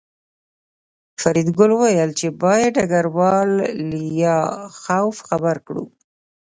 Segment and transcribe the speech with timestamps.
[1.21, 3.49] فریدګل وویل چې باید ډګروال
[3.91, 5.85] لیاخوف خبر کړو